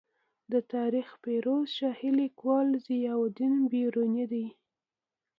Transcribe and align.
د 0.51 0.53
تاریخ 0.73 1.07
فیروز 1.23 1.67
شاهي 1.77 2.11
لیکوال 2.19 2.67
ضیا 2.87 3.13
الدین 3.23 3.53
برني 3.71 4.25
دی. 4.31 4.45